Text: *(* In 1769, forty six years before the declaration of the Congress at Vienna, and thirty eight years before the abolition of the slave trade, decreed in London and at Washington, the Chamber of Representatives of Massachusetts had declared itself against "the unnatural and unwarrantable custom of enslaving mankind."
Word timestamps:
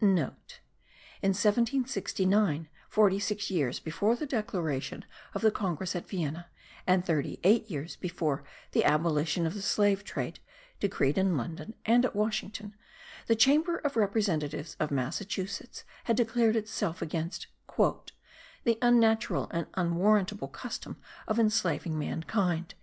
*(* - -
In 0.00 0.16
1769, 1.22 2.68
forty 2.88 3.18
six 3.18 3.50
years 3.50 3.78
before 3.80 4.16
the 4.16 4.24
declaration 4.24 5.04
of 5.34 5.42
the 5.42 5.50
Congress 5.50 5.94
at 5.94 6.08
Vienna, 6.08 6.48
and 6.86 7.04
thirty 7.04 7.38
eight 7.44 7.68
years 7.70 7.96
before 7.96 8.42
the 8.72 8.82
abolition 8.86 9.44
of 9.44 9.52
the 9.52 9.60
slave 9.60 10.02
trade, 10.02 10.38
decreed 10.80 11.18
in 11.18 11.36
London 11.36 11.74
and 11.84 12.06
at 12.06 12.16
Washington, 12.16 12.74
the 13.26 13.36
Chamber 13.36 13.76
of 13.76 13.94
Representatives 13.94 14.74
of 14.80 14.90
Massachusetts 14.90 15.84
had 16.04 16.16
declared 16.16 16.56
itself 16.56 17.02
against 17.02 17.48
"the 17.76 18.78
unnatural 18.80 19.48
and 19.50 19.66
unwarrantable 19.74 20.48
custom 20.48 20.96
of 21.28 21.38
enslaving 21.38 21.98
mankind." 21.98 22.74